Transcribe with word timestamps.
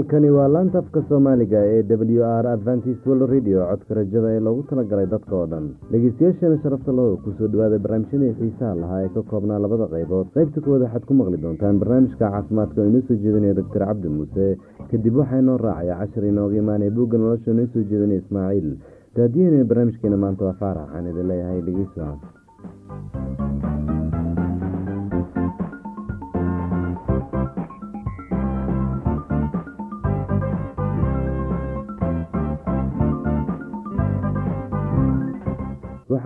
halkani 0.00 0.30
waa 0.30 0.48
laanta 0.48 0.78
afka 0.78 1.02
soomaaliga 1.08 1.58
ee 1.72 1.82
w 1.82 2.22
r 2.24 2.46
adventist 2.48 3.06
world 3.06 3.30
radio 3.30 3.66
codka 3.70 3.94
rajada 3.94 4.28
ee 4.36 4.40
loogu 4.46 4.62
talagalay 4.70 5.06
dadka 5.06 5.36
oo 5.36 5.46
dhan. 5.46 5.66
Dhegeystayaashana 5.92 6.58
sharafta 6.62 6.92
laho 6.98 7.16
ku 7.24 7.32
soo 7.38 7.48
dhawaaday 7.52 7.78
barnaamijyadii 7.84 8.32
xiisaha 8.38 8.74
lahaa 8.82 9.00
ee 9.04 9.10
ka 9.16 9.22
koobnaa 9.32 9.58
labada 9.64 9.86
qaybood. 9.94 10.26
Qaybta 10.36 10.60
koowaad 10.64 10.82
waxaad 10.86 11.04
ku 11.08 11.14
maqli 11.20 11.36
doontaan 11.44 11.78
barnaamijka 11.82 12.30
caafimaadka 12.32 12.80
oo 12.80 12.88
inoo 12.92 13.02
soo 13.08 13.18
jeedinaya 13.24 13.54
doctor 13.60 13.82
cabdi 13.86 14.08
muuse. 14.16 14.46
Kadib 14.90 15.16
waxaa 15.20 15.42
inoo 15.44 15.56
raacaya 15.66 15.98
cashar 16.00 16.24
inooga 16.32 16.56
imaanaya 16.64 16.90
buugga 16.96 17.18
nolosha 17.18 17.50
inoo 17.50 17.66
soo 17.74 17.82
jeedinaya 17.92 18.20
ismaaciil. 18.24 18.68
Daadiyana 19.16 19.64
barnaamijkeena 19.70 20.16
maanta 20.24 20.44
waa 20.48 20.56
faarax 20.64 20.86
waxaan 20.88 21.10
idin 21.12 21.28
leeyahay. 21.32 21.60
Dhegeysa 21.68 22.04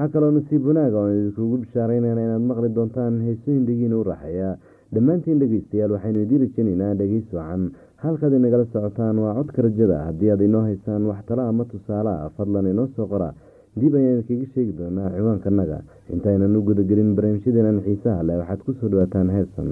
waxaa 0.04 0.12
kaloo 0.14 0.30
nasiib 0.36 0.64
wanaaga 0.68 0.98
oon 1.00 1.12
idinkugu 1.18 1.56
bishaaraynayna 1.64 2.22
inaad 2.26 2.44
maqli 2.50 2.68
doontaan 2.76 3.14
heesooyin 3.26 3.64
dhegiina 3.68 3.96
u 4.00 4.04
raaxeeya 4.08 4.50
dhammaantiin 4.94 5.38
dhegeystayaal 5.42 5.92
waxaynu 5.96 6.20
idiin 6.24 6.42
rajanaynaa 6.44 6.94
dhegeys 7.00 7.28
wacan. 7.38 7.62
Halkaad 8.04 8.32
inagala 8.38 8.66
socotaan 8.72 9.16
waa 9.24 9.34
codka 9.38 9.62
rajada. 9.66 9.98
Haddii 10.08 10.30
aad 10.34 10.42
inoo 10.48 10.62
haysaan 10.68 11.06
wax 11.10 11.24
talo 11.28 11.42
ama 11.48 11.64
tusaale 11.72 12.10
ah 12.12 12.28
fadlan 12.36 12.66
inoo 12.72 12.86
soo 12.96 13.06
qora. 13.12 13.32
Dib 13.80 13.94
ayaan 13.96 14.20
idinkaga 14.20 14.52
sheegi 14.54 14.72
doonaa 14.80 15.10
ciwaankanaga 15.16 15.78
intaynan 16.12 16.56
u 16.56 16.62
gudagelin 16.68 17.14
barnaamijyadeenan 17.16 17.80
xiisaha 17.86 18.22
leh 18.28 18.36
waxaad 18.42 18.60
ku 18.66 18.72
soo 18.80 18.88
dhawaataan 18.92 19.30
heesan 19.36 19.68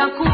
timid 0.00 0.29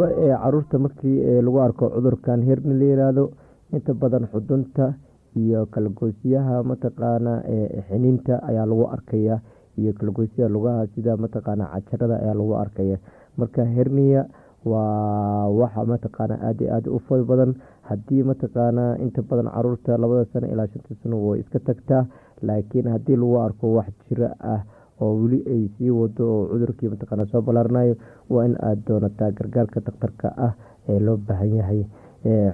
haddaba 0.00 0.22
ee 0.24 0.34
carruurta 0.42 0.78
markii 0.78 1.42
lagu 1.42 1.58
arko 1.60 1.90
cudurkan 1.90 2.42
herni 2.42 2.74
la 2.78 2.84
yiraahdo 2.84 3.30
inta 3.72 3.94
badan 3.94 4.26
xudunta 4.32 4.94
iyo 5.36 5.66
kalagoysyaha 5.66 6.62
mataqaana 6.70 7.42
xiniinta 7.88 8.40
ayaa 8.48 8.66
lagu 8.66 8.86
arkaya 8.88 9.40
iyo 9.78 9.92
kalagoysyaha 9.92 10.48
lugaha 10.48 10.86
sida 10.94 11.16
mataqaana 11.16 11.68
cajarada 11.74 12.16
ayaa 12.22 12.34
lagu 12.34 12.54
arkaya. 12.56 12.98
Marka 13.36 13.64
herniya 13.64 14.26
waa 14.64 15.48
waxa 15.48 15.84
mataqaana 15.84 16.34
aada 16.42 16.64
iyo 16.64 16.74
aada 16.74 16.90
u 16.90 16.98
fod 16.98 17.24
badan. 17.26 17.54
Haddii 17.82 18.22
mataqaana 18.22 18.98
inta 18.98 19.22
badan 19.22 19.48
carruurta 19.54 19.98
labada 19.98 20.24
sano 20.32 20.46
ilaa 20.48 20.66
shanta 20.66 20.94
sano 21.02 21.16
way 21.26 21.40
iska 21.40 21.58
tagtaa 21.60 22.06
laakiin 22.42 22.88
haddii 22.88 23.16
lagu 23.16 23.36
arko 23.40 23.74
wax 23.78 23.92
jiro 24.08 24.28
ah 24.40 24.62
oo 25.00 25.12
weli 25.22 25.38
ay 25.54 25.62
sii 25.78 25.90
wado 25.90 26.24
oo 26.34 26.46
cudurkii 26.52 26.88
mataqaana 26.92 27.26
soo 27.32 27.42
ballaaranayo 27.46 27.94
waa 28.30 28.44
in 28.48 28.56
aada 28.60 28.82
doonataa 28.86 29.30
gargaarka 29.38 29.80
daktarka 29.86 30.28
ah 30.46 30.52
ee 30.88 30.98
loo 31.06 31.16
baahan 31.16 31.54
yahay. 31.60 31.82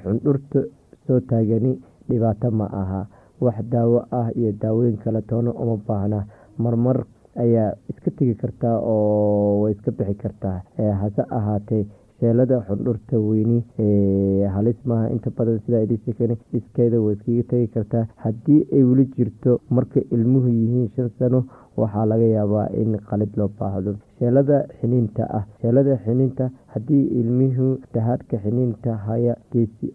Xundhurta 0.02 0.60
soo 1.06 1.20
taagani 1.20 1.72
dhibaato 2.08 2.50
ma 2.50 2.66
aha. 2.82 3.06
Wax 3.40 3.58
daawo 3.72 3.98
ah 4.10 4.28
iyo 4.34 4.52
daawooyin 4.62 4.96
kale 5.04 5.20
toona 5.28 5.50
uma 5.52 5.76
baahna. 5.88 6.25
Marmar 6.58 7.04
ayaa 7.37 7.75
iska 7.93 8.10
tegi 8.10 8.34
kartaa 8.34 8.78
oo 8.81 9.60
way 9.62 9.72
iska 9.75 9.90
bixi 9.93 10.14
kartaa 10.22 10.62
hase 11.00 11.22
ahaatee 11.38 11.84
sheelada 12.20 12.60
xundhurta 12.69 13.19
weyni 13.20 13.58
halis 14.54 14.76
maaha. 14.84 15.10
Inta 15.14 15.31
badan 15.31 15.60
sidaa 15.66 15.82
idinshekeni 15.84 16.37
iskeeda 16.58 17.00
way 17.00 17.14
iskaga 17.16 17.43
tegi 17.50 17.66
kartaa. 17.75 18.06
Haddii 18.25 18.60
ay 18.72 18.82
weli 18.90 19.04
jirto 19.16 19.60
marka 19.70 20.00
ilmuhu 20.10 20.48
yihiin 20.48 20.88
shan 20.96 21.10
sano 21.19 21.44
waxaa 21.81 22.06
laga 22.11 22.26
yaabaa 22.37 22.67
in 22.82 22.96
qalid 23.11 23.32
loo 23.40 23.49
baahdo. 23.58 23.93
Sheelada 24.19 24.58
xiniinta 24.81 25.25
ah. 25.38 25.43
Sheelada 25.61 25.96
xiniinta 26.05 26.44
haddii 26.75 27.02
ilmuhu 27.20 27.67
tahaadka 27.94 28.38
xiniinta 28.44 28.94
haya 29.06 29.34
geesi 29.52 29.87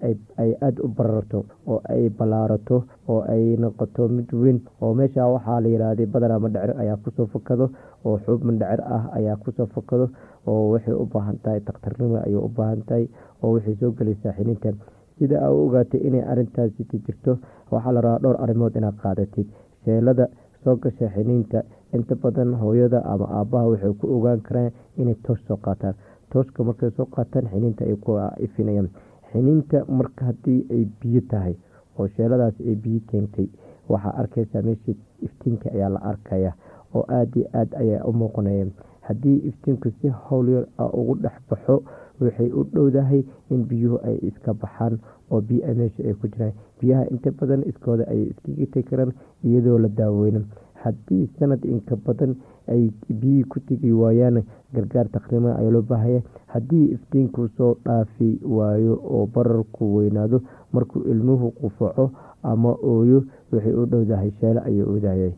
ay 0.42 0.51
aada 0.62 0.83
u 0.86 0.88
bararto 0.98 1.39
oo 1.68 1.80
ay 1.94 2.10
ballaarato 2.19 2.78
oo 3.07 3.22
ay 3.33 3.57
noqoto 3.63 4.07
mid 4.18 4.30
weyn 4.42 4.60
oo 4.81 4.94
meesha 5.00 5.25
waxaa 5.36 5.60
la 5.63 5.68
yidhaahday 5.74 6.06
badanaa 6.13 6.39
mandhacir 6.45 6.74
ayaa 6.83 6.98
ku 7.04 7.10
soo 7.18 7.25
fakado 7.33 7.69
oo 8.06 8.18
xuub 8.25 8.44
mandhacir 8.50 8.81
ah 8.98 9.04
ayaa 9.18 9.38
ku 9.44 9.51
soo 9.57 9.66
fakado 9.75 10.06
oo 10.48 10.63
waxay 10.74 10.94
u 10.94 11.06
baahan 11.13 11.38
tahay 11.44 11.60
dakhtarnimo 11.68 12.18
ayay 12.25 12.36
u 12.48 12.50
baahan 12.57 12.81
tahay 12.89 13.06
oo 13.44 13.54
waxay 13.57 13.75
soo 13.81 13.92
gelaysaa 13.98 14.34
xiniinta. 14.38 14.74
Sida 15.18 15.38
aa 15.45 15.51
u 15.54 15.66
ogaatay 15.66 16.01
inay 16.07 16.22
arintaasi 16.31 16.86
jirto 17.07 17.38
waxaa 17.74 17.92
la 17.98 18.01
rabaa 18.06 18.19
dhowr 18.24 18.38
arrimood 18.44 18.75
inaad 18.80 18.98
qaadatid 19.04 19.48
sheelada 19.86 20.25
soo 20.63 20.75
gasha 20.84 21.08
xiniinta 21.15 21.60
inta 21.93 22.15
badan 22.15 22.53
hooyada 22.62 23.00
ama 23.05 23.25
aabbaha 23.39 23.67
waxay 23.74 23.93
ku 24.00 24.07
ogaan 24.17 24.41
karaan 24.41 24.71
inay 24.98 25.15
toos 25.25 25.39
soo 25.48 25.57
qaataan. 25.57 25.95
Tooska 26.31 26.63
markay 26.63 26.91
soo 26.98 27.05
qaataan 27.05 27.48
xiniinta 27.51 27.86
ay 27.86 27.95
ku 27.95 28.17
ifinayaan. 28.39 28.89
Xiniinta 29.31 29.86
marka 29.88 30.25
haddii 30.25 30.65
ay 30.71 30.86
biyo 31.01 31.21
tahay 31.31 31.55
oo 32.00 32.07
sheeladaas 32.07 32.55
ay 32.67 32.75
biyo 32.75 33.00
keentay 33.12 33.48
waxaa 33.89 34.13
arkaysaa 34.21 34.62
meeshii 34.62 34.95
iftiinka 35.21 35.69
ayaa 35.75 35.89
la 35.89 36.00
arkaya 36.12 36.53
oo 36.95 37.03
aada 37.07 37.36
iyo 37.39 37.48
aada 37.53 37.77
ayaa 37.83 38.05
u 38.05 38.13
muuqanaya. 38.13 38.65
Haddii 39.01 39.38
iftiinku 39.50 39.89
si 40.01 40.07
howlyar 40.10 40.65
ah 40.77 40.89
ugu 40.93 41.15
dhex 41.24 41.33
baxo 41.50 41.83
waxay 42.21 42.50
u 42.53 42.63
dhowdahay 42.74 43.24
in 43.50 43.63
biyuhu 43.67 43.98
ay 44.07 44.17
iska 44.29 44.53
baxaan 44.53 45.00
oo 45.31 45.41
biyo 45.41 45.74
meesha 45.75 46.03
ay 46.03 46.13
ku 46.13 46.27
jiraan. 46.27 46.53
Biyaha 46.81 47.05
inta 47.12 47.31
badan 47.31 47.63
iskooda 47.69 48.03
ayay 48.07 48.27
iskaga 48.31 48.65
tegi 48.74 48.83
karaan 48.89 49.12
iyadoo 49.43 49.77
la 49.79 49.88
daaweynin 49.89 50.45
haddii 50.83 51.29
sanad 51.39 51.63
inka 51.65 51.95
badan 52.05 52.35
ay 52.67 52.89
biyihii 53.09 53.43
ku 53.51 53.59
tegi 53.67 53.91
waayaan 53.91 54.41
gargaar 54.73 55.07
takriima 55.11 55.55
ayaa 55.59 55.71
loo 55.75 55.81
baahaya. 55.81 56.21
Haddii 56.53 56.91
iftiinku 56.95 57.47
soo 57.57 57.75
dhaafi 57.85 58.39
waayo 58.57 58.95
oo 59.03 59.25
bararku 59.33 59.95
weynaado 59.95 60.41
markuu 60.73 61.01
ilmuhu 61.13 61.51
qufaco 61.61 62.11
ama 62.43 62.75
ooyo 62.93 63.23
waxay 63.51 63.73
u 63.73 63.85
dhowdahay 63.85 64.31
sheelo 64.39 64.61
ayay 64.67 64.81
oodayay 64.83 65.31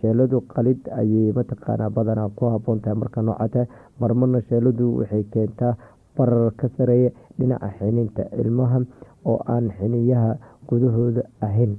sheeladu 0.00 0.40
qalid 0.52 0.80
ayay 1.00 1.32
mataqaanaa 1.36 1.90
badanaa 1.90 2.28
ku 2.36 2.44
haboon 2.52 2.80
tahay 2.80 2.96
marka 3.02 3.22
nooca 3.22 3.48
tahay 3.48 3.66
marmarna 4.00 4.40
sheeladu 4.48 4.96
waxay 5.00 5.24
keentaa 5.34 5.76
barar 6.16 6.52
ka 6.56 6.68
sareeya 6.76 7.10
dhinaca 7.38 7.68
xiniinta 7.78 8.24
ilmaha 8.40 8.80
oo 9.24 9.38
aan 9.54 9.68
xiniyaha 9.78 10.36
gudahooda 10.68 11.22
ahayn. 11.46 11.76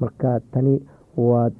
Marka 0.00 0.40
tani 0.52 0.78
waad 1.16 1.54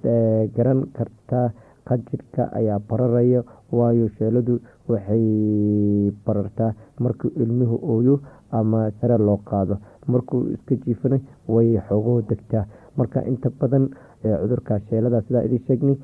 garan 0.57 0.87
kartaa 0.97 1.51
qanjirka 1.89 2.51
ayaa 2.59 2.79
bararaya 2.89 3.43
waayo 3.73 4.09
sheeladu 4.19 4.61
waxay 4.89 6.11
barartaa 6.27 6.75
markuu 6.99 7.31
ilmuhu 7.37 7.77
ooyo 7.95 8.21
ama 8.53 8.91
sare 9.01 9.19
loo 9.19 9.37
qaado. 9.51 9.79
Markuu 10.07 10.49
iska 10.55 10.75
jiifana 10.85 11.19
way 11.49 11.79
xogoo 11.89 12.23
degtaa. 12.23 12.65
Marka 12.97 13.23
inta 13.27 13.51
badan 13.61 13.89
cudurka 14.23 14.81
sheelada 14.89 15.23
sidaa 15.27 15.45
idin 15.47 15.63
sheegni 15.67 15.95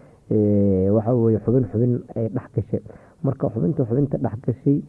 waxaweye 0.97 1.39
xubin 1.45 1.65
xubin 1.73 2.01
ay 2.17 2.29
dhex 2.29 2.47
gashay. 2.55 2.81
Marka 3.23 3.51
xubinta 3.51 3.85
xubinta 3.85 4.19
dhex 4.19 4.39
gashay 4.47 4.83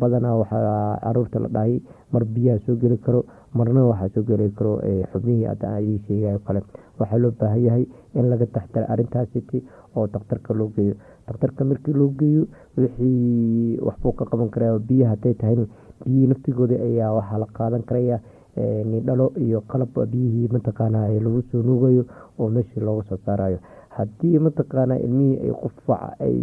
badanaa 0.00 0.36
waxaa 0.40 0.98
carruurta 1.04 1.38
la 1.40 1.48
dhahay 1.48 1.80
mar 2.12 2.24
biyaha 2.24 2.58
soo 2.66 2.76
geli 2.76 2.98
karo 2.98 3.24
marna 3.54 3.84
waxaa 3.90 4.08
soo 4.14 4.22
geli 4.28 4.50
karo 4.58 4.80
xubnihii 5.12 5.44
hadda 5.50 5.80
sheegayo 6.06 6.38
kale. 6.46 6.62
Waxaa 6.98 7.18
loo 7.18 7.30
baahan 7.40 7.62
yahay 7.64 7.86
in 8.14 8.28
laga 8.30 8.46
taxtara 8.46 8.86
arrintaasiti 8.88 9.64
oo 9.96 10.06
dakhtarka 10.06 10.54
loo 10.54 10.68
geeyo. 10.76 10.94
Dakhtarka 11.26 11.64
markii 11.64 11.94
loo 11.94 12.08
geeyo 12.18 12.46
wixii 12.76 13.78
waxbuu 13.80 14.12
ka 14.12 14.24
qaban 14.24 14.50
karaa 14.50 14.78
biyaha 14.78 15.14
haday 15.16 15.34
tahay. 15.34 15.56
Biyihii 16.04 16.26
naftigooda 16.26 16.74
ayaa 16.76 17.12
waxaa 17.12 17.38
la 17.38 17.46
qaadan 17.52 17.82
karaya 17.82 18.20
nidhalo 18.84 19.32
iyo 19.38 19.60
qalab 19.70 19.94
biyihii 20.10 20.48
mataqaana 20.52 21.08
lagu 21.08 21.42
soo 21.50 21.62
nuugayo 21.62 22.04
oo 22.38 22.48
meeshii 22.50 22.80
looga 22.80 23.04
soo 23.08 23.18
saarayo 23.26 23.58
haddii 23.96 24.38
mataqaana 24.38 24.98
ilmihii 24.98 25.38
ay 25.46 25.52
qufac 25.62 26.20
ay 26.20 26.38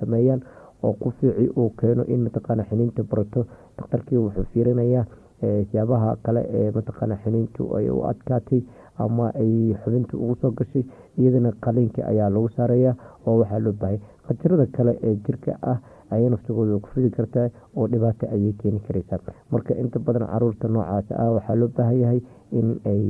sameeyaan 0.00 0.42
oo 0.82 0.92
qufici 0.92 1.48
uu 1.56 1.70
keeno 1.80 2.04
in 2.06 2.20
mataqaana 2.26 2.64
xiniinta 2.70 3.02
barato 3.10 3.46
dakhtarkii 3.78 4.16
wuxuu 4.18 4.44
fiirinayaa 4.54 5.04
siyaabaha 5.42 6.16
kale 6.26 6.42
ee 6.60 6.70
mataqaana 6.76 7.16
xiniintu 7.24 7.62
ay 7.78 7.88
u 7.90 8.02
adkaatay 8.10 8.60
ama 9.04 9.26
ay 9.42 9.74
xubinta 9.84 10.16
ugu 10.16 10.34
soo 10.42 10.50
gashay 10.60 10.84
iyadana 11.18 11.52
qaliinka 11.66 12.02
ayaa 12.12 12.30
lagu 12.30 12.48
saaraya 12.56 12.94
oo 13.26 13.38
waxaa 13.42 13.58
loo 13.66 13.72
baahaya 13.80 14.00
qajarada 14.28 14.66
kale 14.76 14.92
ee 15.08 15.14
jirka 15.26 15.52
ah 15.72 15.78
ayay 16.10 16.28
naftigooda 16.34 16.78
ku 16.84 16.88
fidi 16.94 17.10
kartaa 17.18 17.46
oo 17.76 17.86
dhibaato 17.92 18.26
ayay 18.36 18.52
keeni 18.62 18.80
kareysaa 18.86 19.20
marka 19.52 19.74
inta 19.82 19.98
badan 20.06 20.26
carruurta 20.32 20.68
noocaas 20.68 21.06
ah 21.22 21.30
waxaa 21.36 21.54
loo 21.62 21.70
baahan 21.78 22.00
yahay 22.02 22.20
in 22.60 22.68
ay 22.92 23.02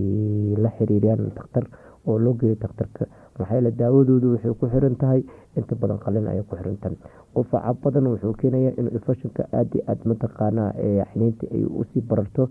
la 0.65 0.71
xiriiriyaan 0.79 1.31
dakhtar 1.39 1.65
oo 2.07 2.19
loo 2.25 2.35
geeyo 2.41 2.57
dakhtarka 2.65 3.07
maxaa 3.39 3.71
daawadoodu 3.81 4.33
waxay 4.35 4.53
ku 4.61 4.67
xiran 4.73 4.97
tahay? 4.97 5.23
Inta 5.57 5.75
badan 5.75 5.99
qalin 6.05 6.27
ayay 6.29 6.43
ku 6.43 6.57
xiran 6.57 6.77
tahay. 6.83 6.97
Qufaca 7.35 7.75
badan 7.83 8.07
wuxuu 8.13 8.35
keenaya 8.41 8.71
in 8.79 8.89
infectionka 8.93 9.47
aada 9.53 9.75
iyo 9.75 9.85
aada 9.89 10.05
mataqaanaa 10.11 10.71
xiniinta 11.13 11.47
ay 11.55 11.65
u 11.65 11.85
sii 11.93 12.01
bararto 12.09 12.49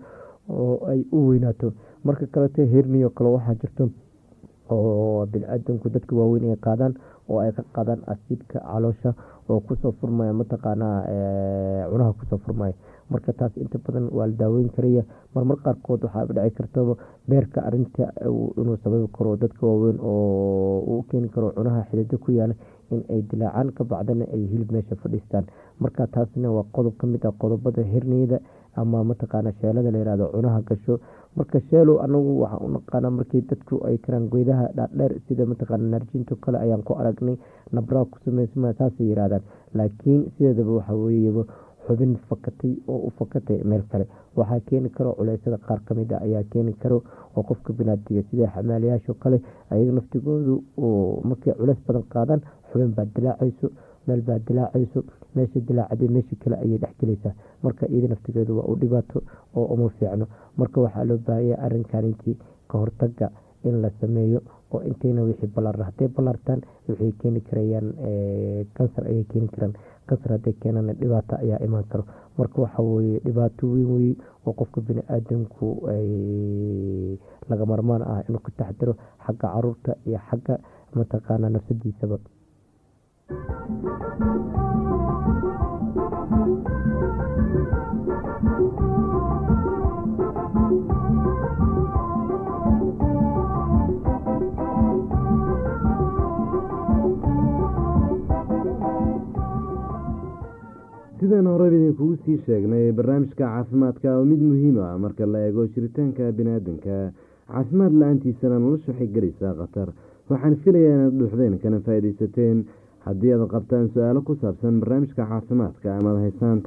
oo 0.48 0.86
ay 0.88 1.04
u 1.12 1.28
weynaato 1.28 1.72
marka 2.04 2.26
kalete 2.26 2.64
herniyo 2.72 3.10
kale 3.10 3.30
waxaa 3.36 3.54
jirto 3.60 3.90
oo 4.70 5.26
bini-aadanku 5.32 5.88
dadka 5.92 6.16
waaweyn 6.16 6.50
ay 6.50 6.56
qaadaan 6.66 6.94
oo 7.28 7.38
ay 7.40 7.52
ka 7.52 7.62
qaadaan 7.76 8.00
asiidka 8.06 8.60
caloosha 8.60 9.12
oo 9.48 9.60
ku 9.60 9.76
soo 9.76 9.92
furmaya 10.00 10.32
mataqaanaa 10.32 10.96
cunaha 11.90 12.12
ku 12.12 12.24
soo 12.30 12.38
furmaya 12.44 12.72
marka 13.10 13.32
taas 13.32 13.52
inta 13.56 13.78
badan 13.78 14.08
waa 14.12 14.26
la 14.26 14.32
daaweyn 14.40 14.68
karaya. 14.76 15.02
Marmar 15.34 15.56
qaarkood 15.64 16.02
waxaa 16.04 16.26
dhici 16.26 16.54
kartaba 16.58 16.96
beerka 17.28 17.62
arinta 17.66 18.12
inuu 18.60 18.76
sababi 18.84 19.08
karo 19.16 19.36
dadka 19.36 19.66
waaweyn 19.66 19.98
oo 20.00 20.80
uu 20.86 21.02
keeni 21.10 21.28
karo 21.28 21.50
cunaha 21.56 21.84
xidida 21.90 22.18
ku 22.18 22.32
yaalla 22.32 22.54
in 22.90 23.04
ay 23.12 23.20
dilaacaan 23.30 23.72
ka 23.76 23.84
bacdana 23.84 24.24
ay 24.32 24.46
hilib 24.52 24.70
meesha 24.72 24.96
fadhiistaan. 24.96 25.44
Marka 25.80 26.06
taasna 26.06 26.50
waa 26.52 26.64
qodob 26.72 26.96
ka 26.96 27.06
mid 27.06 27.24
ah 27.26 27.32
qodobada 27.32 27.82
hirniyada 27.82 28.40
ama 28.76 29.04
mataqaana 29.04 29.52
sheelada 29.60 29.90
layihahdo 29.90 30.30
cunaha 30.32 30.60
gasho. 30.68 31.00
Marka 31.36 31.60
sheelo 31.70 32.00
anagu 32.04 32.40
waxaan 32.42 33.08
u 33.08 33.10
markii 33.18 33.42
dadku 33.50 33.80
ay 33.86 33.98
karaan 33.98 34.28
goydaha 34.32 34.68
dhaadheer 34.76 35.20
sida 35.28 35.46
mataqaana 35.46 35.84
naarjinto 35.92 36.36
kale 36.40 36.58
ayaan 36.58 36.82
ku 36.82 36.94
aragnay. 36.94 37.36
Nabraa 37.72 38.04
ku 38.04 38.18
sameysma 38.24 38.72
saasay 38.78 39.06
yirahdaan 39.12 39.42
laakiin 39.74 40.30
sideedaba 40.36 40.72
waxa 40.80 40.94
weeyaba 40.96 41.44
xubin 41.88 42.12
fakatay 42.28 42.72
oo 42.88 42.98
u 43.08 43.10
fakatay 43.18 43.58
meel 43.64 43.82
kale. 43.90 44.06
Waxaa 44.36 44.60
keeni 44.68 44.90
karo 44.90 45.12
culeysada 45.18 45.58
qaar 45.66 45.80
ka 45.86 45.94
mid 45.94 46.12
a 46.12 46.18
ayaa 46.26 46.42
keeni 46.52 46.72
karo 46.82 47.02
oo 47.36 47.42
qofka 47.42 47.72
binaadiga 47.72 48.22
sida 48.30 48.46
xamaaliyaasho 48.54 49.14
kale 49.22 49.40
ayaga 49.70 49.92
naftigoodu 49.98 50.54
markay 51.24 51.52
culeys 51.58 51.80
badan 51.86 52.04
qaadaan 52.14 52.40
xubin 52.70 52.92
baa 52.96 53.06
dilaacayso 53.16 53.70
meel 54.06 54.22
baa 54.28 54.38
dilaacayso 54.48 55.00
meesha 55.34 55.60
dilaacada 55.68 56.08
meesha 56.16 56.36
kale 56.44 56.56
ayay 56.64 56.78
dhexgelaysaa 56.84 57.32
marka 57.62 57.86
iyada 57.88 58.08
naftigeedu 58.14 58.58
waa 58.58 58.66
u 58.72 58.76
dhibaato 58.76 59.22
oo 59.56 59.64
uma 59.74 59.88
fiicno. 59.98 60.26
Marka 60.56 60.80
waxaa 60.80 61.04
loo 61.08 61.18
baahaya 61.26 61.56
arinkanintii 61.66 62.36
ka 62.70 62.78
hortaga 62.78 63.30
in 63.64 63.80
la 63.82 63.90
sameeyo 64.00 64.40
oo 64.72 64.80
intayna 64.90 65.22
wixii 65.28 65.50
ballaar 65.54 65.76
hadday 65.88 66.08
ballaartaan 66.16 66.60
waxay 66.88 67.12
keeni 67.20 67.40
karayaan 67.48 67.88
kansar 68.76 69.04
ayay 69.10 69.24
keeni 69.32 69.48
karaan 69.54 69.72
kansar 70.08 70.30
hadday 70.36 70.54
keenana 70.62 70.92
dhibaato 71.00 71.34
ayaa 71.42 71.60
imaan 71.66 71.84
karo. 71.92 72.04
Marka 72.38 72.58
waxa 72.64 72.82
weye 72.82 73.18
dhibaato 73.26 73.64
weyn 73.72 73.88
weye 73.94 74.12
oo 74.46 74.52
qofka 74.60 74.80
bini 74.86 75.02
aadamku 75.14 75.66
laga 77.50 77.64
marmaan 77.72 78.02
ah 78.12 78.20
inuu 78.28 78.42
ka 78.46 78.50
taxdiro 78.60 78.94
xagga 79.26 79.46
carruurta 79.54 79.92
iyo 80.08 80.18
xagga 80.30 80.54
mataqaana 80.98 81.48
nafsadiisaba 81.54 82.16
sidaan 101.20 101.46
horeba 101.46 101.76
idinkugu 101.76 102.16
sii 102.24 102.38
sheegnay 102.46 102.92
barnaamijka 102.92 103.44
caafimaadka 103.44 104.08
oo 104.18 104.24
mid 104.24 104.40
muhiim 104.48 104.76
ah 104.78 104.98
marka 105.04 105.26
la 105.26 105.38
eego 105.46 105.66
jiritaanka 105.74 106.32
biniaadanka 106.38 106.96
caafimaad 107.52 107.92
la'aantiisana 108.00 108.58
nolosha 108.58 108.92
waxay 108.92 109.08
gelaysaa 109.16 109.54
khatar. 109.60 109.88
Waxaan 110.30 110.56
filayaa 110.62 110.94
inaad 110.96 111.14
dhuuxdeen 111.18 111.58
kana 111.62 111.80
faa-ideysateen 111.86 112.58
haddii 113.06 113.32
aad 113.34 113.44
qabtaan 113.54 113.88
su'aalo 113.94 114.20
ku 114.22 114.34
saabsan 114.42 114.80
barnaamijka 114.80 115.26
caafimaadka 115.30 115.96
amaad 115.98 116.18
haysaan 116.24 116.62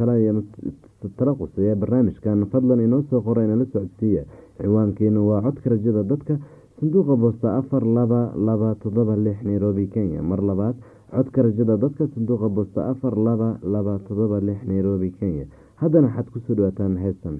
tala 1.17 1.33
quseeya 1.39 1.75
barnaamijkan 1.75 2.45
fadlan 2.51 2.79
inoo 2.87 3.01
soo 3.09 3.21
qora 3.21 3.43
inala 3.45 3.65
socodsiiya. 3.65 4.23
Ciwaankiinu 4.61 5.27
waa 5.29 5.41
codka 5.41 5.69
rajada 5.69 6.03
dadka 6.03 6.37
sanduuqa 6.79 7.15
boosta 7.15 7.55
afar 7.59 7.83
laba 7.97 8.21
laba 8.47 8.75
todoba 8.83 9.15
lix 9.15 9.37
nairobi 9.43 9.87
kenya. 9.87 10.21
Mar 10.21 10.41
labaad 10.43 10.75
codka 11.11 11.41
rajada 11.43 11.77
dadka 11.77 12.07
sanduuqa 12.13 12.47
boosta 12.49 12.89
afar 12.91 13.15
laba 13.17 13.59
laba 13.63 13.99
todoba 14.07 14.39
lix 14.39 14.63
nairobi 14.65 15.11
kenya. 15.19 15.45
Haddana 15.81 16.07
waxaad 16.07 16.27
ku 16.31 16.39
soo 16.47 16.55
dhawaataan 16.55 16.97
heestan 16.97 17.39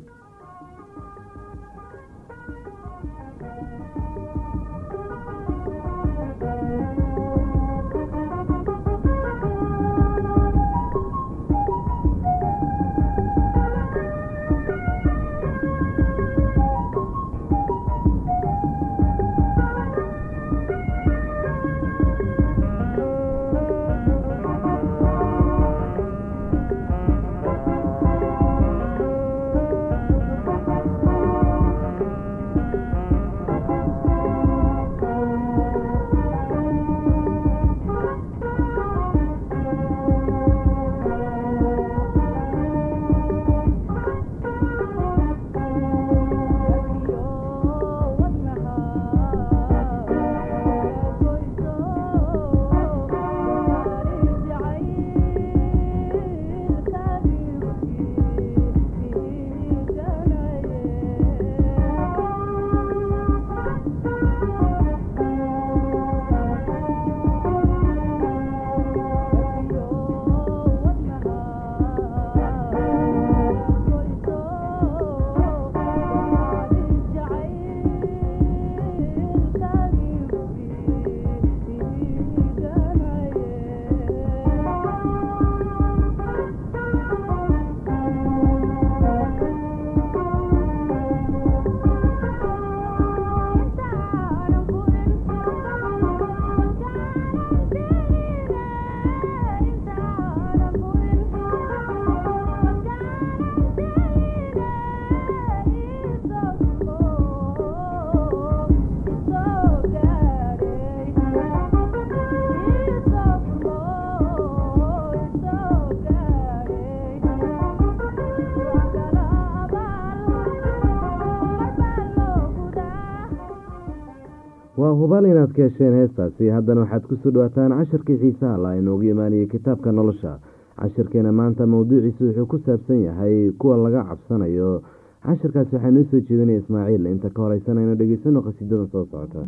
waa 124.91 124.97
hubaal 124.99 125.25
inaad 125.25 125.51
ka 125.55 125.63
hesheen 125.63 125.93
heestaasi. 125.95 126.49
Haddana 126.49 126.81
waxaad 126.83 127.03
ku 127.07 127.15
soo 127.23 127.31
dhawaataan 127.31 127.71
casharkii 127.79 128.17
xiisaha 128.21 128.57
la 128.57 128.75
inoogu 128.75 129.03
imaanayay 129.03 129.45
kitaabka 129.47 129.91
nolosha. 129.91 130.39
Casharkeena 130.81 131.31
maanta 131.31 131.67
mowduuciisu 131.67 132.23
wuxuu 132.27 132.45
ku 132.45 132.57
saabsan 132.65 133.01
yahay 133.03 133.51
kuwa 133.59 133.77
laga 133.77 134.03
cabsanayo. 134.09 134.81
Casharkaasi 135.23 135.75
noo 135.91 136.03
soo 136.11 136.19
jeedinaya 136.19 136.59
ismaaciil. 136.59 137.05
Inta 137.05 137.29
ka 137.29 137.41
horeysanayno 137.41 137.95
dhegeysano 137.95 138.41
qhasiidadan 138.41 138.87
soo 138.91 139.05
socota 139.05 139.47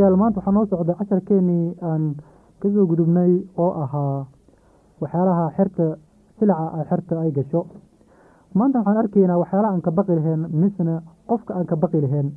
dhegeystayaal 0.00 0.16
maanta 0.16 0.40
waxaa 0.40 0.52
noo 0.52 0.66
socda 0.66 0.94
casharkeenii 0.94 1.76
aan 1.82 2.14
ka 2.60 2.68
soo 2.72 2.86
gudubnay 2.86 3.44
oo 3.56 3.72
ahaa 3.82 4.24
waxyaalaha 5.00 5.50
xerta 5.56 5.96
silaca 6.38 6.66
ay 6.76 6.84
xerta 6.90 7.20
ay 7.20 7.30
gasho. 7.32 7.66
Maanta 8.54 8.78
waxaan 8.78 8.96
arkaynaa 8.96 9.38
waxyaalaha 9.38 9.72
aan 9.74 9.82
ka 9.82 9.90
baqi 9.90 10.14
lahayn 10.16 10.46
misna 10.52 11.02
qofka 11.28 11.54
aan 11.54 11.66
ka 11.66 11.76
baqi 11.76 12.00
lahayn 12.00 12.32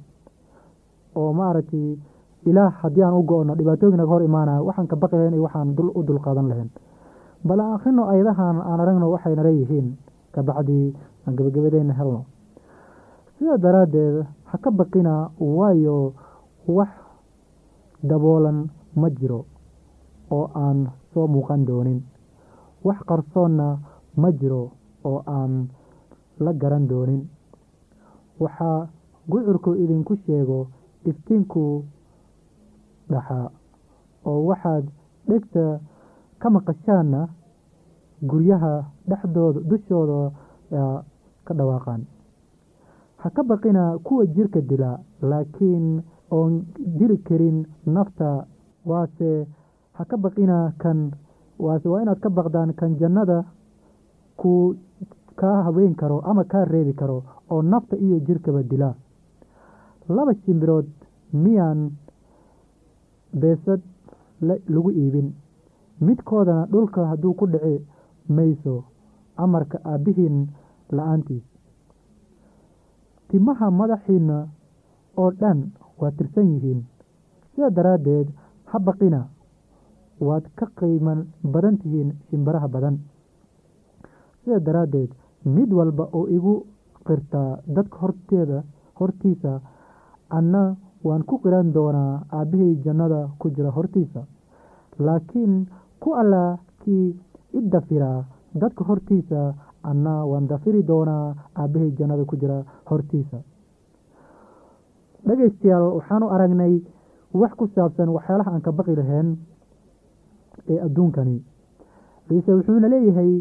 oo 1.16 1.32
maaragtay 1.34 1.98
ilaah 2.46 2.74
haddii 2.84 3.04
aan 3.04 3.14
u 3.16 3.24
go-no 3.24 3.56
dhibaatooyin 3.56 3.98
naga 3.98 4.12
hor 4.12 4.24
imaanaya 4.24 4.62
waxaan 4.64 4.88
ka 4.88 4.96
baqi 4.96 5.16
lahayn 5.16 5.34
iyo 5.34 5.44
waxaan 5.48 5.76
dul 5.76 5.90
u 5.96 6.04
dulqaadan 6.04 6.48
lahayn. 6.52 6.70
Bal 7.48 7.60
aan 7.60 7.74
akrino 7.80 8.04
ayadahan 8.12 8.58
aan 8.62 8.80
aragno 8.80 9.08
waxay 9.12 9.36
nala 9.36 9.50
yihiin 9.50 9.96
kabacdii 10.36 10.94
aan 11.28 11.36
gabagabadeyna 11.36 11.94
helno. 11.96 12.26
Sidaa 13.40 13.58
daraaddeed 13.58 14.26
ha 14.52 14.58
ka 14.58 14.72
baqina 14.72 15.30
waayo 15.40 16.14
wax 16.68 16.92
daboolan 18.10 18.70
ma 18.96 19.10
jiro 19.10 19.46
oo 20.32 20.46
aan 20.56 20.80
soo 21.14 21.28
muuqan 21.28 21.66
doonin. 21.66 22.00
Wax 22.84 23.00
qarsoonna 23.08 23.68
ma 24.22 24.30
jiro 24.40 24.72
oo 25.04 25.20
aan 25.26 25.54
la 26.40 26.52
garan 26.54 26.88
doonin. 26.88 27.22
Waxaa 28.40 28.88
gucurku 29.30 29.72
idinku 29.84 30.16
sheego 30.26 30.68
iftiinku 31.10 31.84
dhaxaa 33.12 33.48
oo 34.26 34.40
waxaad 34.50 34.86
dhegta 35.28 35.80
ka 36.42 36.48
maqashaanna 36.50 37.22
guryaha 38.30 38.74
dushooda 39.70 40.20
ka 41.46 41.54
dhawaaqaan. 41.58 42.02
Ha 43.22 43.30
ka 43.30 43.44
baqina 43.44 43.98
kuwa 44.04 44.26
jirka 44.36 44.60
dila 44.62 45.00
laakiin 45.22 46.04
oon 46.36 46.54
dili 46.98 47.18
karin 47.28 47.58
nafta 47.96 48.30
waase 48.90 49.30
ha 49.98 50.04
ka 50.10 50.18
baqina 50.24 50.58
kan 50.82 51.00
waase 51.66 51.88
waa 51.92 52.02
inaad 52.04 52.20
ka 52.24 52.30
baqdaan 52.38 52.74
kan 52.80 52.92
jannada 53.00 53.40
ku 54.40 54.52
kaa 55.40 55.58
haween 55.66 55.94
karo 56.02 56.18
ama 56.30 56.44
kaa 56.52 56.66
reebi 56.74 56.94
karo 57.02 57.18
oo 57.52 57.62
nafta 57.62 57.96
iyo 58.06 58.18
jirkaba 58.26 58.62
dila. 58.64 58.90
Laba 60.16 60.34
shimbirood 60.42 60.88
miyaan 61.44 61.80
beesad 63.42 63.82
lagu 64.74 64.90
iibin. 64.92 65.28
Midkoodana 66.06 66.66
dhulka 66.72 67.02
hadduu 67.12 67.34
ku 67.40 67.46
dhici 67.54 67.76
mayso 68.36 68.76
amarka 69.44 69.78
aabbihiin 69.92 70.38
la'aantiis. 70.96 71.44
Timaha 73.30 73.68
madaxiina 73.72 74.38
oo 75.18 75.32
dhan 75.40 75.60
waa 76.00 76.12
tirsan 76.18 76.48
yihiin. 76.54 76.84
Sida 77.56 77.70
daraaddeed 77.70 78.28
ha 78.72 78.80
baqina. 78.80 79.22
Waad 80.20 80.46
ka 80.56 80.66
qiiman 80.78 81.20
badan 81.44 81.78
tihiin 81.82 82.10
shimbiraha 82.30 82.68
badan. 82.68 82.96
Sida 84.44 84.60
daraaddeed 84.60 85.12
mid 85.46 85.70
walba 85.74 86.10
oo 86.18 86.28
igu 86.28 86.54
qirtaa 87.08 87.60
dadka 87.76 87.98
horteeda 88.02 88.64
hortiisa 89.00 89.60
anna 90.38 90.76
waan 91.04 91.24
ku 91.30 91.36
qiran 91.44 91.72
doonaa 91.76 92.24
aabbahay 92.32 92.74
jannada 92.84 93.20
ku 93.40 93.50
jira 93.56 93.70
hortiisa. 93.78 94.22
Laakiin 95.06 95.54
ku 96.00 96.10
alla 96.22 96.58
kii 96.84 97.08
i 97.58 97.60
dafiraa 97.72 98.24
dadka 98.62 98.84
hortiisa 98.90 99.40
anna 99.90 100.14
waan 100.32 100.48
dafiri 100.48 100.82
doonaa 100.84 101.36
aabbahay 101.56 101.92
jannada 101.98 102.24
ku 102.26 102.36
jira 102.42 102.58
hortiisa 102.90 103.38
dhegaystayaal 105.28 105.86
waxaanu 105.98 106.28
aragnay 106.36 106.74
wax 107.34 107.52
ku 107.60 107.66
saabsan 107.76 108.10
waxyaalaha 108.16 108.52
aan 108.54 108.62
ka 108.62 108.72
baqi 108.72 108.96
lahayn 108.96 109.38
ee 110.70 110.80
adduunkani. 110.86 111.38
Ciise 112.28 112.52
wuxuuna 112.58 112.88
leeyahay 112.94 113.32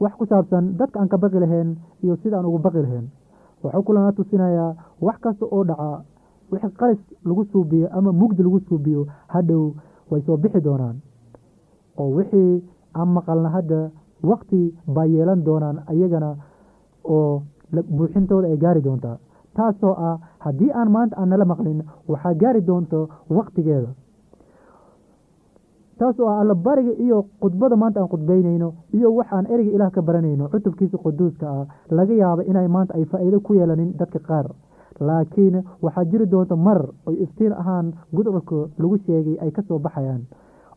wax 0.00 0.12
ku 0.18 0.24
saabsan 0.26 0.76
dadka 0.78 1.00
aan 1.00 1.08
ka 1.08 1.16
baqi 1.18 1.38
lahayn 1.44 1.76
iyo 2.02 2.16
sida 2.22 2.38
aan 2.38 2.46
ugu 2.48 2.58
baqi 2.58 2.80
lahayn. 2.82 3.06
Waxuu 3.62 3.82
kulana 3.86 4.12
tusinayaa 4.16 4.74
wax 5.00 5.16
kasta 5.20 5.44
oo 5.46 5.64
dhaca 5.64 6.02
wixii 6.52 6.72
qalis 6.80 7.00
lagu 7.28 7.44
suubiyo 7.52 7.88
ama 7.92 8.12
mugdi 8.12 8.42
lagu 8.42 8.60
suubiyo 8.68 9.06
hadhow 9.28 9.74
way 10.10 10.20
soo 10.26 10.36
bixi 10.36 10.60
doonaan. 10.64 10.96
Oo 11.98 12.10
wixii 12.16 12.62
aan 12.96 13.08
maqalna 13.16 13.48
hadda 13.56 13.90
wakti 14.24 14.74
baa 14.94 15.04
yeelan 15.06 15.44
doonaan 15.44 15.82
ayagana 15.92 16.36
oo 17.04 17.42
buuxintooda 17.96 18.48
ay 18.48 18.56
gaari 18.56 18.80
doontaa 18.80 19.16
taasoo 19.56 19.94
ah 20.08 20.16
haddii 20.44 20.70
aan 20.80 20.90
maanta 20.96 21.16
aan 21.20 21.28
nala 21.28 21.44
maqlin 21.44 21.80
waxaa 22.08 22.34
gaari 22.42 22.60
doonto 22.68 23.08
waktigeeda 23.36 23.88
taas 25.98 26.18
oo 26.20 26.28
ah 26.30 26.40
allabariga 26.42 26.92
iyo 27.04 27.18
khudbada 27.42 27.76
maanta 27.76 28.00
aan 28.00 28.08
khudbaynayno 28.12 28.68
iyo 28.94 29.08
waxaan 29.18 29.46
ereyga 29.52 29.72
ilaah 29.76 29.90
ka 29.90 30.02
baranayno 30.02 30.48
cutubkiisa 30.52 30.98
quduuska 31.04 31.46
ah 31.50 31.64
laga 31.90 32.14
yaaba 32.14 32.42
inay 32.50 32.68
maanta 32.74 32.94
ay 32.94 33.04
faa'iido 33.10 33.40
ku 33.40 33.54
yeelanin 33.58 33.90
dadka 33.98 34.18
qaar. 34.28 34.46
Laakiin 35.06 35.56
waxaa 35.82 36.04
jiri 36.10 36.26
doonta 36.30 36.56
mar 36.56 36.80
oy 37.06 37.16
iftiin 37.24 37.52
ahaan 37.52 37.86
gudcurka 38.14 38.58
lagu 38.78 38.96
sheegay 39.06 39.36
ay 39.42 39.50
ka 39.50 39.62
soo 39.66 39.78
baxayaan 39.78 40.22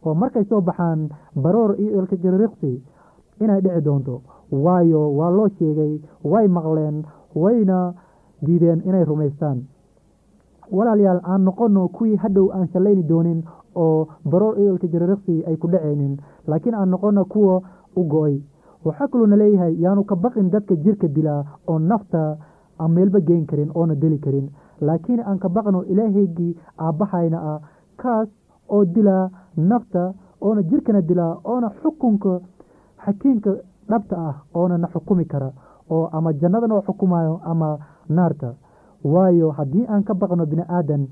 oo 0.05 0.13
markay 0.21 0.43
soo 0.49 0.61
baxaan 0.61 1.09
baroor 1.43 1.71
iyo 1.81 2.01
ilkajariiqsi 2.01 2.71
inay 3.41 3.61
dhici 3.61 3.81
doonto. 3.85 4.21
Waayo 4.51 5.01
waa 5.17 5.29
loo 5.37 5.47
sheegay 5.57 5.93
way 6.31 6.47
maqleen 6.47 7.05
wayna 7.35 7.93
diideen 8.45 8.81
inay 8.85 9.03
rumaystaan. 9.05 9.61
Walaalayaal 10.71 11.19
aan 11.23 11.43
noqono 11.45 11.87
kuwii 11.87 12.15
hadhow 12.15 12.51
aan 12.55 12.67
shallayni 12.73 13.03
doonin 13.03 13.43
oo 13.75 14.07
baroor 14.31 14.59
iyo 14.59 14.73
ilkajariiqsi 14.73 15.43
ay 15.47 15.55
ku 15.57 15.67
dhacaynin 15.67 16.17
laakiin 16.47 16.75
aan 16.75 16.89
noqono 16.89 17.25
kuwa 17.25 17.61
u 17.95 18.03
go'ay 18.03 18.39
waxaa 18.85 19.07
kaluuna 19.07 19.35
leeyahay 19.35 19.73
yaanu 19.83 20.03
ka 20.03 20.15
baqin 20.15 20.49
dadka 20.49 20.75
jirka 20.75 21.07
dilaa 21.07 21.43
oo 21.67 21.79
nafta 21.79 22.37
aan 22.79 22.91
meelba 22.91 23.19
geyn 23.19 23.45
karin 23.45 23.71
oona 23.75 23.95
deli 23.95 24.17
karin. 24.19 24.49
Laakiin 24.81 25.19
aan 25.25 25.39
ka 25.39 25.49
baqno 25.49 25.83
ilaahaygii 25.83 26.55
aabbahayna 26.77 27.37
ah 27.51 27.59
kaas 27.97 28.29
oo 28.69 28.85
dilaa 28.85 29.29
nafta 29.57 30.13
oona 30.41 30.61
jirkana 30.63 31.01
dilaa 31.01 31.37
oona 31.43 31.69
xukunka 31.81 32.39
xakiimka 33.05 33.51
dhabta 33.89 34.15
ah 34.29 34.35
oona 34.53 34.77
na 34.77 34.87
xukumi 34.87 35.25
kara 35.25 35.51
oo 35.89 36.09
ama 36.11 36.33
jannada 36.33 36.67
noo 36.67 36.81
xukumayo 36.81 37.39
ama 37.43 37.77
naarta. 38.09 38.53
Waayo 39.03 39.51
haddii 39.51 39.85
aan 39.89 40.03
ka 40.03 40.13
baqno 40.13 40.45
bini 40.45 40.63
aadan 40.69 41.07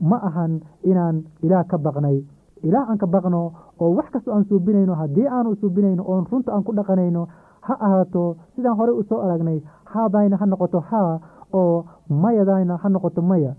ma 0.00 0.16
ahan 0.28 0.60
inaan 0.84 1.24
ilaah 1.42 1.64
ka 1.66 1.78
baqnay. 1.78 2.24
Ilaah 2.62 2.88
aan 2.90 2.98
ka 2.98 3.06
baqno 3.06 3.52
oo 3.80 3.90
wax 3.96 4.10
kastoo 4.10 4.34
aan 4.34 4.44
suubinayno 4.44 4.94
haddii 4.94 5.26
aanu 5.28 5.54
suubinayno 5.60 6.02
oon 6.06 6.24
runta 6.30 6.52
aan 6.52 6.64
ku 6.64 6.72
dhaqanayno 6.72 7.26
ha 7.60 7.74
ahaato 7.80 8.36
sidaan 8.56 8.76
horey 8.76 8.94
u 8.96 9.02
soo 9.04 9.20
aragnay 9.20 9.60
haadayna 9.84 10.36
ha 10.40 10.46
noqoto 10.46 10.80
haa 10.80 11.20
oo 11.52 11.84
mayadayna 12.08 12.76
ha 12.82 12.88
noqoto 12.88 13.22
maya. 13.22 13.52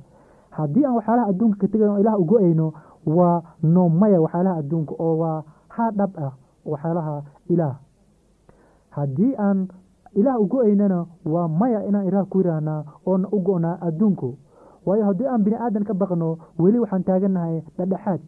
Haddii 0.50 0.86
aan 0.86 0.96
waxyaalaha 0.98 1.30
adduunka 1.30 1.58
ka 1.62 1.68
tegayn 1.72 1.90
oo 1.92 2.00
ilaah 2.02 2.18
ugo-ayno 2.20 2.74
waa 3.06 3.42
no 3.64 3.90
maya 3.90 4.22
waxyaalaha 4.22 4.58
adduunka 4.62 4.94
oo 5.00 5.16
waa 5.22 5.44
haa 5.76 5.92
dhab 5.92 6.12
ah 6.18 6.34
waxyaalaha 6.66 7.16
ilaah. 7.54 7.76
Haddii 8.90 9.36
aan 9.38 9.68
ilaah 10.16 10.40
ugo-aynana 10.42 11.06
waa 11.26 11.48
maya 11.48 11.84
inaan 11.88 12.08
ilaah 12.08 12.26
ku 12.30 12.40
yidhaahnaa 12.42 12.84
oona 13.06 13.28
u 13.32 13.40
go-naa 13.42 13.78
adduunku. 13.88 14.30
Waayo 14.86 15.06
haddii 15.06 15.28
aan 15.28 15.44
bini 15.44 15.56
aadan 15.60 15.84
ka 15.84 15.94
baqno 15.94 16.38
weli 16.60 16.80
waxaan 16.80 17.04
taagannahay 17.04 17.62
dhadhexaad. 17.78 18.22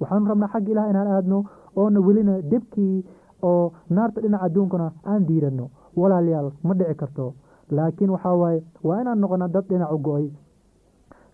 Waxaanu 0.00 0.26
rabnaa 0.30 0.48
xagga 0.52 0.70
ilaah 0.72 0.90
inaan 0.90 1.06
aadno 1.16 1.38
oona 1.76 2.00
welina 2.06 2.34
debkii 2.50 3.04
oo 3.42 3.72
naarta 3.90 4.20
dhinaca 4.20 4.44
adduunkana 4.46 4.92
aan 5.04 5.26
diiranno. 5.28 5.66
Walaalayaal 5.96 6.48
ma 6.64 6.74
dhici 6.74 6.94
karto. 7.00 7.34
Laakiin 7.70 8.10
waxaa 8.10 8.34
waaye 8.42 8.62
waa 8.84 9.00
inaan 9.00 9.18
noqona 9.20 9.48
dad 9.48 9.64
dhinacu 9.68 9.98
go'ay. 10.06 10.26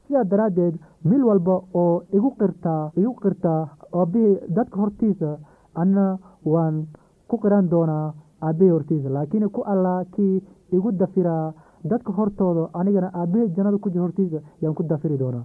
Sidaa 0.07 0.25
daraaddeed 0.25 0.75
mil 1.05 1.23
walba 1.25 1.55
oo 1.75 2.03
igu 2.13 2.31
qirtaa 2.41 2.91
igu 2.97 3.15
qirtaa 3.23 3.61
aabbihii 3.95 4.41
dadka 4.57 4.77
hortiisa 4.81 5.31
anna 5.75 6.19
waan 6.45 6.87
ku 7.29 7.39
qiran 7.43 7.69
doonaa 7.73 8.13
aabbihii 8.49 8.71
hortiisa 8.77 9.09
laakiin 9.17 9.49
ku 9.57 9.63
allaa 9.73 10.05
kii 10.15 10.43
igu 10.77 10.93
dafiraa 10.93 11.53
dadka 11.91 12.13
hortooda 12.19 12.69
anigana 12.81 13.11
aabbihii 13.21 13.49
jannada 13.57 13.79
ku 13.79 13.91
jira 13.91 14.03
hortiisa 14.07 14.39
yaan 14.63 14.75
ku 14.75 14.83
dafiri 14.83 15.19
doonaa. 15.19 15.45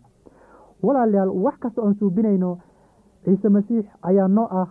Walaalayaal 0.83 1.29
wax 1.43 1.57
kasta 1.59 1.81
oon 1.81 1.93
suubinayno 1.99 2.57
ciise 3.25 3.49
masiix 3.49 3.85
ayaa 4.09 4.27
noo 4.27 4.47
ah 4.61 4.67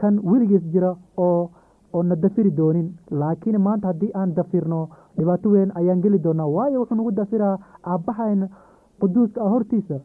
kan 0.00 0.20
weligiis 0.30 0.62
jira 0.72 0.96
oo 1.16 1.50
oo 1.92 2.02
na 2.02 2.16
dafiri 2.16 2.50
doonin. 2.50 2.88
Laakiin 3.10 3.58
maanta 3.60 3.88
haddii 3.88 4.10
aan 4.14 4.34
dafirno 4.34 4.88
dhibaato 5.18 5.50
weyn 5.50 5.72
ayaan 5.74 6.00
geli 6.02 6.18
doonaa 6.24 6.46
waayo 6.56 6.80
wuxuu 6.80 6.96
nagu 6.96 7.10
dafiraa 7.10 7.58
aabbahayn 7.92 8.48
quduuska 9.00 9.40
ah 9.44 9.48
hortiisa. 9.54 9.98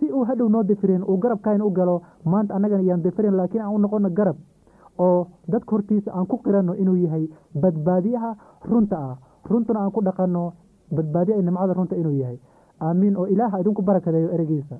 Si 0.00 0.06
uu 0.12 0.24
hadhow 0.24 0.48
noo 0.48 0.62
dafirin 0.62 1.02
uu 1.04 1.16
garabkayn 1.18 1.62
u 1.62 1.70
galo 1.70 2.02
maanta 2.24 2.54
annagana 2.54 2.82
yaan 2.82 3.02
dafirin 3.02 3.34
laakiin 3.36 3.62
aan 3.62 3.74
u 3.74 3.78
noqono 3.78 4.10
garab 4.10 4.36
oo 5.06 5.18
dadka 5.52 5.70
hortiisa 5.76 6.10
aan 6.16 6.26
ku 6.30 6.36
qiranno 6.44 6.74
inuu 6.82 6.96
yahay 7.04 7.24
badbaadiyaha 7.62 8.30
runta 8.70 8.96
ah. 9.08 9.16
Runtuna 9.50 9.80
aan 9.82 9.92
ku 9.96 10.00
dhaqanno 10.08 10.44
badbaadiyaha 10.96 11.42
nimcada 11.48 11.72
runta 11.78 11.96
inuu 11.96 12.16
yahay. 12.22 12.38
Aamiin 12.86 13.16
oo 13.20 13.26
ilaaha 13.34 13.60
idinku 13.62 13.82
barakadeeyo 13.82 14.28
ereygiisa 14.34 14.76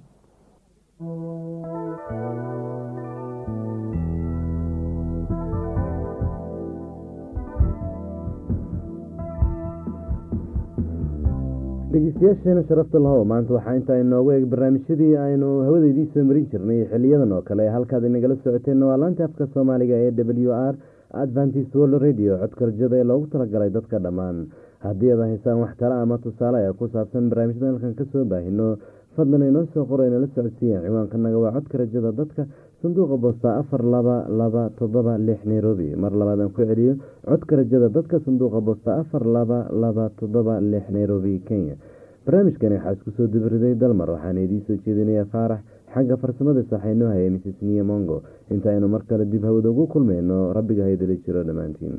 dhegeystayaasheena 11.92 12.62
sharafta 12.68 12.98
lahow 13.04 13.24
maanta 13.30 13.54
waxaa 13.56 13.74
intaa 13.78 13.98
inoogu 14.02 14.30
eeg 14.34 14.44
barnaamijyadii 14.52 15.16
aynu 15.26 15.48
hawadeydii 15.66 16.06
soo 16.14 16.24
marin 16.28 16.46
jirnay 16.52 16.84
xiliyadan 16.92 17.32
oo 17.36 17.42
kale. 17.48 17.64
Halkaad 17.76 18.04
inagala 18.08 18.36
socoteen 18.44 18.82
waa 18.88 18.96
laanta 19.02 19.24
afka 19.24 19.46
soomaaliga 19.54 19.96
ee 20.04 20.10
w 20.12 20.52
r 20.70 20.74
adventist 21.22 21.74
world 21.74 21.96
radio 22.02 22.38
codka 22.42 22.66
rajada 22.70 22.96
ee 23.00 23.04
loogu 23.10 23.26
talagalay 23.32 23.70
dadka 23.76 23.98
dhammaan. 24.04 24.46
Haddii 24.86 25.10
aad 25.12 25.20
haysaan 25.26 25.58
wax 25.62 25.76
tale 25.80 25.94
ama 26.02 26.18
tusaale 26.18 26.58
ee 26.68 26.72
ku 26.78 26.88
saabsan 26.94 27.28
barnaamijyada 27.30 27.72
halkan 27.72 27.94
ka 28.00 28.04
soo 28.12 28.24
baahino 28.24 28.68
fadlan 29.16 29.42
inoo 29.50 29.66
soo 29.74 29.84
qoro 29.90 30.06
inala 30.06 30.26
socodsiiyaan 30.34 30.84
ciwaankanaga 30.86 31.38
waa 31.44 31.52
codka 31.58 31.78
rajada 31.82 32.12
dadka 32.20 32.46
sanduuqa 32.82 33.16
boosta 33.16 33.56
afar 33.60 33.82
laba 33.84 34.26
laba 34.28 34.70
toddoba 34.78 35.16
lix 35.18 35.44
nairobi. 35.44 35.94
Mar 35.96 36.12
labaad 36.12 36.40
aan 36.40 36.52
ku 36.52 36.62
celiyo 36.64 36.96
codka 37.24 37.56
rajada 37.56 37.88
dadka 37.88 38.20
sanduuqa 38.24 38.60
boosta 38.60 38.98
afar 39.00 39.24
laba 39.26 39.68
laba 39.72 40.10
toddoba 40.18 40.60
lix 40.60 40.88
nairobi 40.90 41.40
kenya. 41.48 41.76
Barnaamijkani 42.26 42.74
waxaa 42.76 42.92
isku 42.96 43.10
soo 43.16 43.26
dibiriday 43.26 43.74
dalmar 43.76 44.10
waxaana 44.10 44.40
idiin 44.40 44.62
soo 44.66 44.76
jeedinaya 44.84 45.24
faarax. 45.32 45.60
Xagga 45.94 46.16
farsamada 46.22 46.62
saxaynoo 46.70 47.08
haya 47.10 47.30
mrs 47.30 47.58
niya 47.66 47.82
mongo 47.84 48.22
intaaynu 48.50 48.86
mar 48.88 49.02
kale 49.08 49.24
dib 49.26 49.42
hawada 49.44 49.70
ugu 49.70 49.86
kulmayno 49.90 50.52
rabbiga 50.54 50.84
haydala 50.86 51.16
jiro 51.26 51.42
dhammaantiin 51.42 51.96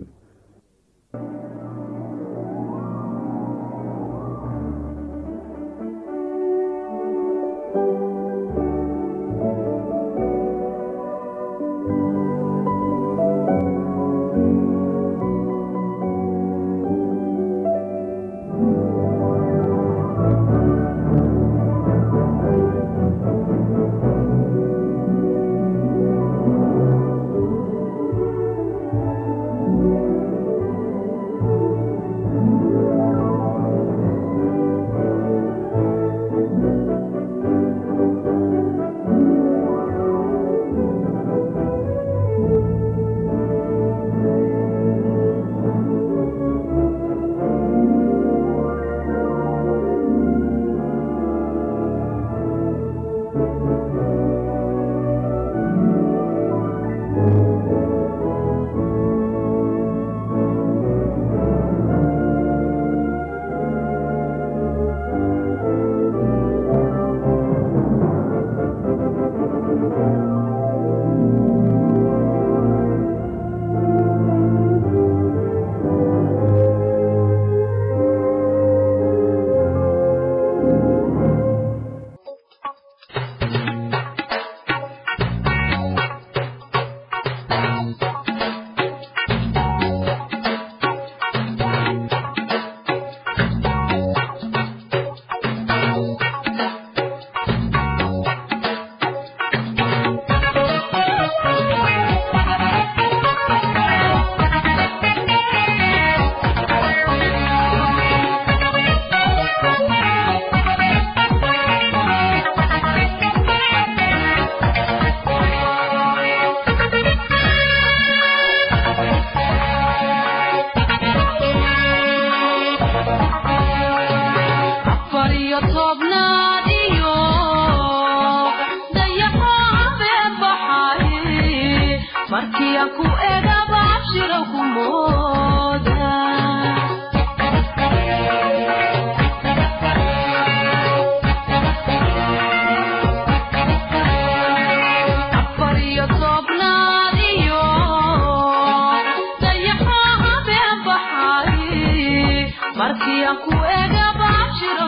markii 152.82 153.22
aan 153.30 153.38
ku 153.44 153.52
eega 153.78 154.06
baa 154.20 154.44
jiro 154.58 154.88